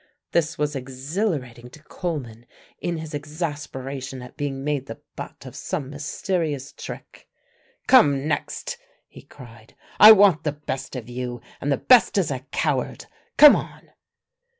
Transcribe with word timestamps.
This 0.31 0.57
was 0.57 0.75
exhilarating 0.75 1.69
to 1.69 1.83
Coleman 1.83 2.47
in 2.79 2.97
his 2.97 3.13
exasperation 3.13 4.23
at 4.23 4.35
being 4.35 4.63
made 4.63 4.87
the 4.87 4.99
butt 5.15 5.45
of 5.45 5.55
some 5.55 5.91
mysterious 5.91 6.73
trick. 6.73 7.29
"Come 7.85 8.27
next," 8.27 8.79
he 9.07 9.21
cried; 9.21 9.75
"I 9.99 10.11
want 10.13 10.43
the 10.43 10.53
best 10.53 10.95
of 10.95 11.07
you 11.07 11.39
and 11.61 11.71
the 11.71 11.77
best 11.77 12.17
is 12.17 12.31
a 12.31 12.39
coward. 12.51 13.05
Come 13.37 13.55
on!" 13.55 13.91